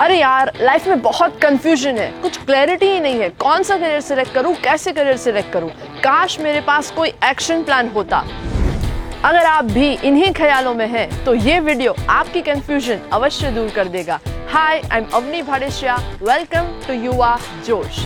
[0.00, 4.00] अरे यार लाइफ में बहुत कंफ्यूजन है। कुछ क्लैरिटी ही नहीं है। कौन सा करियर
[4.00, 4.54] सिलेक्ट करूँ?
[4.54, 5.70] कैसे करियर सिलेक्ट करूँ?
[6.04, 8.18] काश मेरे पास कोई एक्शन प्लान होता।
[9.24, 13.88] अगर आप भी इन्हीं ख्यालों में हैं तो ये वीडियो आपकी कंफ्यूजन अवश्य दूर कर
[13.88, 14.20] देगा।
[14.50, 18.05] Hi I am Avni Bhadeshiya welcome to Yuva Josh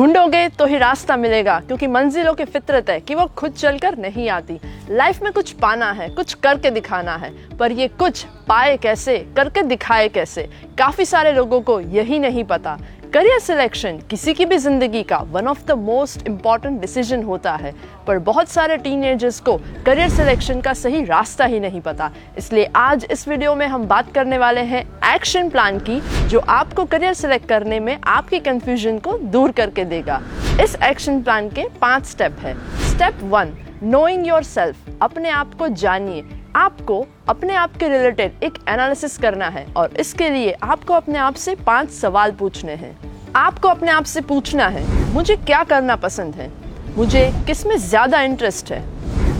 [0.00, 4.28] ढूंढोगे तो ही रास्ता मिलेगा, क्योंकि मंजिलों की फितरत है कि वो खुद चलकर नहीं
[4.28, 4.58] आती।
[4.90, 9.62] लाइफ में कुछ पाना है, कुछ करके दिखाना है, पर ये कुछ पाए कैसे, करके
[9.62, 10.48] दिखाए कैसे?
[10.78, 12.78] काफ़ी सारे लोगों को यही नहीं पता।
[13.12, 17.72] करियर सिलेक्शन किसी की भी ज़िंदगी का one of the most important decision होता है,
[18.06, 23.06] पर बहुत सारे टीनेजर्स को करियर सिलेक्शन का सही रास्ता ही नहीं पता। इसलिए आज
[23.10, 27.48] इस वीडियो में हम बात करने वाले हैं एक्शन प्लान की, जो आपको करियर सिलेक्ट
[27.48, 30.20] करने में आपकी कंफ्यूजन को दूर करके देगा।
[30.62, 32.54] इस एक्शन प्लान के पाँच स्टेप है।
[32.88, 36.24] Step one knowing yourself अपने आप को जानिए।
[36.56, 41.34] आपको अपने आप के रिलेटेड एक एनालिसिस करना है और इसके लिए आपको अपने आप
[41.34, 42.96] से पाँच सवाल पूछने हैं।
[43.36, 46.50] आपको अपने आप से पूछना है, मुझे क्या करना पसंद है?
[46.96, 48.82] मुझे किसमें ज़्यादा इंटरेस्ट है?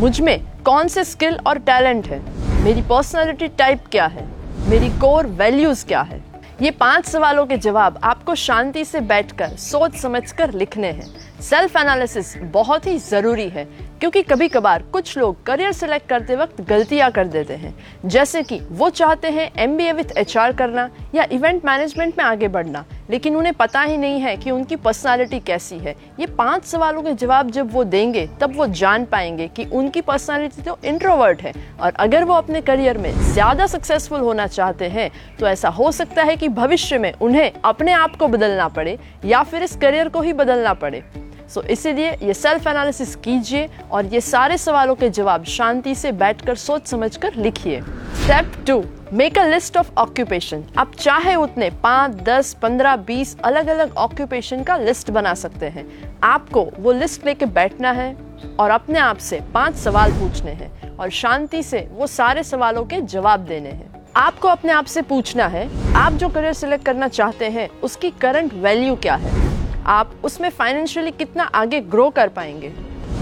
[0.00, 2.22] मुझमें कौन से स्किल और टैलेंट है?
[2.64, 4.28] मेरी पर्सनालिटी टाइप क्या है?
[4.68, 6.19] मेरी कोर वैल्यूज़ क्या है?
[6.62, 12.36] ये पाँच सवालों के जवाब आपको शांति से बैठकर, सोच समझकर लिखने हैं। सेल्फ एनालिसिस
[12.52, 13.64] बहुत ही ज़रूरी है,
[14.00, 17.74] क्योंकि कभी कभार कुछ लोग करियर सेलेक्ट करते वक्त गलतियाँ कर देते हैं।
[18.06, 22.18] जैसे कि वो चाहते हैं M B A with H R करना या इवेंट मैनेजमेंट
[22.18, 26.26] में आगे बढ़ना। लेकिन उन्हें पता ही नहीं है कि उनकी पर्सनालिटी कैसी है। ये
[26.28, 30.78] पाँच सवालों के जवाब जब वो देंगे, तब वो जान पाएँगे कि उनकी पर्सनालिटी तो
[30.84, 35.68] इंट्रोवर्ट है। और अगर वो अपने करियर में ज़्यादा सक्सेसफुल होना चाहते हैं तो ऐसा
[35.70, 39.76] हो सकता है कि भविष्य में उन्हें अपने आप को बदलना पड़े या फिर इस
[39.76, 41.02] करियर को ही बदलना पड़े।
[41.50, 46.54] सो इसीलिए ये सेल्फ एनालिसिस कीजिए और ये सारे सवालों के जवाब शांति से बैठकर
[46.54, 52.52] सोच समझकर लिखिए। Step two make a list of occupation आप चाहे उतने पाँच, दस,
[52.54, 55.86] पंद्रह, बीस अलग अलग ऑक्यूपेशन का लिस्ट बना सकते हैं।
[56.22, 58.16] आपको वो लिस्ट लेके बैठना है
[58.60, 63.00] और अपने आप से पाँच सवाल पूछने हैं और शांति से वो सारे सवालों के
[63.00, 67.48] जवाब देने हैं। आपको अपने आप से पूछना है, आप जो करियर सिलेक्ट करना चाहते
[67.48, 69.49] हैं, उसकी करंट वैल्यू क्या है?
[69.90, 72.68] आप उसमें फाइनेंशियली कितना आगे ग्रो कर पाएँगे?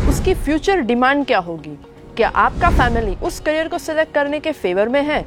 [0.09, 1.77] उसकी फ्यूचर डिमांड क्या होगी?
[2.17, 5.23] क्या आपका फैमिली उस करियर को सिलेक्ट करने के फेवर में है?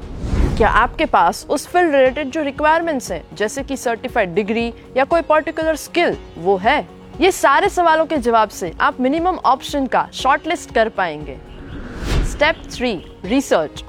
[0.56, 5.22] क्या आपके पास उस फ़ील्ड रिलेटेड जो रिक्वायरमेंट्स हैं, जैसे कि सर्टिफाइड डिग्री या कोई
[5.22, 6.88] पर्टिकुलर स्किल वो है?
[7.20, 11.38] ये सारे सवालों के जवाब से आप मिनिमम ऑप्शन का शॉर्टलिस्ट कर पाएँगे।
[12.24, 12.94] स्टेप थ्री
[13.24, 13.84] रिसर्च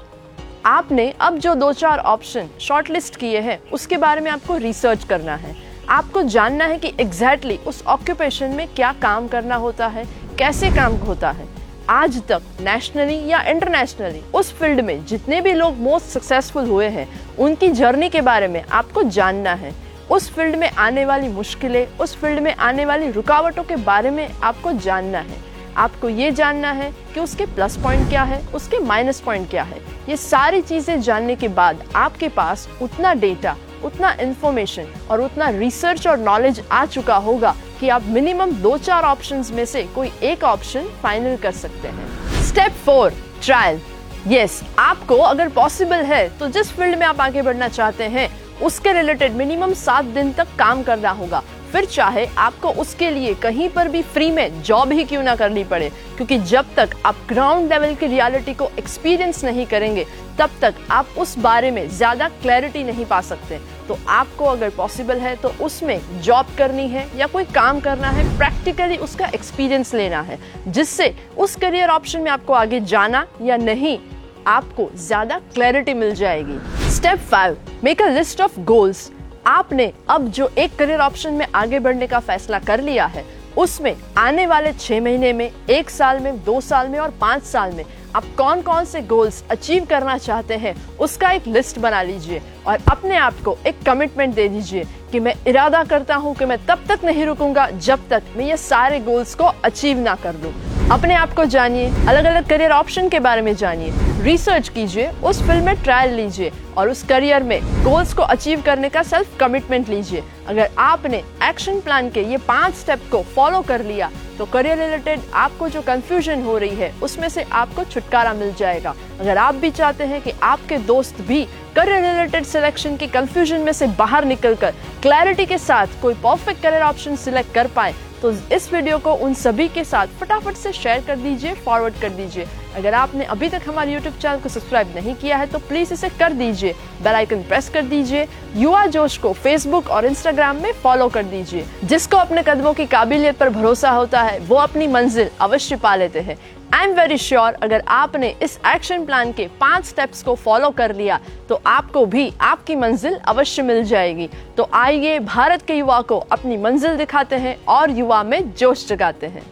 [0.66, 5.36] आपने अब जो दो चार ऑप्शन शॉर्टलिस्ट किए हैं, उसके बारे में आपको रिसर्च करना
[5.36, 10.04] है। आपको जानना है कि एग्जैक्टली exactly उस ऑक्यूपेशन में क्या काम करना होता है,
[10.38, 11.46] कैसे काम होता है।
[11.90, 17.08] आज तक नेशनली या इंटरनेशनली उस फ़ील्ड में जितने भी लोग मोस्ट सक्सेसफुल हुए हैं,
[17.38, 19.72] उनकी जर्नी के बारे में आपको जानना है।
[20.10, 24.28] उस फ़ील्ड में आने वाली मुश्किलें, उस फ़ील्ड में आने वाली रुकावटों के बारे में
[24.34, 25.42] आपको जानना है।
[25.76, 29.80] आपको ये जानना है कि उसके प्लस पॉइंट क्या है, उसके माइनस पॉइंट क्या है।
[30.08, 36.06] ये सारी चीज़ें जानने के बाद आपके पास उतना डेटा उतना इन्फॉर्मेशन और उतना रिसर्च
[36.06, 40.44] और नॉलेज आ चुका होगा कि आप मिनिमम दो चार ऑप्शंस में से कोई एक
[40.44, 43.12] ऑप्शन फाइनल कर सकते हैं। स्टेप फोर
[43.42, 43.80] ट्रायल
[44.28, 48.28] यस आपको अगर पॉसिबल है तो जिस फ़ील्ड में आप आगे बढ़ना चाहते हैं,
[48.62, 53.68] उसके रिलेटेड मिनिमम सात दिन तक काम करना होगा। फिर चाहे आपको उसके लिए कहीं
[53.68, 57.72] पर भी फ्री में जॉब ही क्यों ना करनी पड़े, क्योंकि जब तक आप ग्राउंड
[57.72, 60.06] लेवल की रियलिटी को एक्सपीरियंस नहीं करेंगे,
[60.38, 63.58] तब तक आप उस बारे में ज़्यादा क्लैरिटी नहीं पा सकते।
[63.88, 68.24] तो आपको अगर पॉसिबल है तो उसमें जॉब करनी है या कोई काम करना है
[68.38, 73.98] प्रैक्टिकली उसका एक्सपीरियंस लेना है, जिससे उस करियर ऑप्शन में आपको आगे जाना या नहीं,
[74.46, 79.10] आपको ज़्यादा क्लैरिटी मिल जाएगी। Step five make a list of goals
[79.46, 83.24] आपने अब जो एक करियर ऑप्शन में आगे बढ़ने का फैसला कर लिया है,
[83.56, 87.72] उसमें आने वाले छह महीने में, एक साल में, दो साल में और पाँच साल
[87.72, 87.84] में
[88.16, 92.78] आप कौन कौन से गोल्स अचीव करना चाहते हैं, उसका एक लिस्ट बना लीजिए और
[92.90, 96.84] अपने आप को एक कमिटमेंट दे दीजिए कि मैं इरादा करता हूँ कि मैं तब
[96.88, 101.14] तक नहीं रुकूँगा जब तक मैं ये सारे गोल्स को अचीव ना कर लूँ अपने
[101.14, 103.92] आप को जानिए अलग अलग करियर ऑप्शन के बारे में जानिए।
[104.22, 108.88] रिसर्च कीजिए, उस फ़ील्ड में ट्रायल लीजिए और उस करियर में गोल्स को अचीव करने
[108.88, 113.84] का सेल्फ कमिटमेंट लीजिए। अगर आपने एक्शन प्लान के ये पाँच स्टेप को फॉलो कर
[113.84, 118.54] लिया तो करियर रिलेटेड आपको जो कंफ्यूजन हो रही है, उसमें से आपको छुटकारा मिल
[118.54, 121.44] जाएगा। अगर आप भी चाहते हैं कि आपके दोस्त भी
[121.76, 126.82] करियर रिलेटेड सिलेक्शन की कंफ्यूजन में से बाहर निकलकर क्लैरिटी के साथ कोई परफेक्ट करियर
[126.82, 127.94] ऑप्शन सिलेक्ट कर पाए
[128.24, 132.10] तो इस वीडियो को उन सभी के साथ फटाफट से शेयर कर दीजिए फॉरवर्ड कर
[132.10, 135.92] दीजिए। अगर आपने अभी तक हमारे यूट्यूब चैनल को सब्सक्राइब नहीं किया है तो प्लीज़
[135.94, 136.72] इसे कर दीजिए।
[137.02, 138.26] बेल आइकन प्रेस कर दीजिए।
[138.56, 143.38] युवा जोश को फेसबुक और इंस्टाग्राम में फॉलो कर दीजिए। जिसको अपने कदमों की काबिलियत
[143.38, 146.36] पर भरोसा होता है, वो अपनी मंजिल अवश्य पा लेते हैं।
[146.74, 150.94] आई एम वेरी श्योर अगर आपने इस एक्शन प्लान के पाँच स्टेप्स को फॉलो कर
[150.94, 151.18] लिया
[151.48, 156.56] तो आपको भी आपकी मंजिल अवश्य मिल जाएगी। तो आइए भारत के युवा को अपनी
[156.56, 159.42] मंजिल दिखाते हैं और युवा में जोश जगाते हैं।